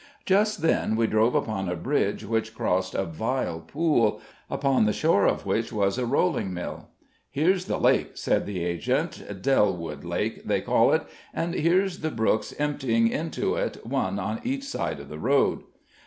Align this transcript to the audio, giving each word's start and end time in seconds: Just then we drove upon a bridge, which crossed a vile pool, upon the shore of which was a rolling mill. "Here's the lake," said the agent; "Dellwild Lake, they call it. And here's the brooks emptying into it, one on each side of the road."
Just 0.25 0.63
then 0.63 0.95
we 0.95 1.05
drove 1.05 1.35
upon 1.35 1.69
a 1.69 1.75
bridge, 1.75 2.25
which 2.25 2.55
crossed 2.55 2.95
a 2.95 3.05
vile 3.05 3.59
pool, 3.59 4.19
upon 4.49 4.85
the 4.87 4.93
shore 4.93 5.27
of 5.27 5.45
which 5.45 5.71
was 5.71 5.99
a 5.99 6.07
rolling 6.07 6.51
mill. 6.51 6.87
"Here's 7.29 7.65
the 7.65 7.77
lake," 7.77 8.17
said 8.17 8.47
the 8.47 8.65
agent; 8.65 9.23
"Dellwild 9.43 10.03
Lake, 10.03 10.43
they 10.47 10.61
call 10.61 10.91
it. 10.91 11.03
And 11.35 11.53
here's 11.53 11.99
the 11.99 12.09
brooks 12.09 12.51
emptying 12.57 13.09
into 13.09 13.53
it, 13.53 13.85
one 13.85 14.17
on 14.17 14.41
each 14.43 14.63
side 14.63 14.99
of 14.99 15.07
the 15.09 15.19
road." 15.19 15.65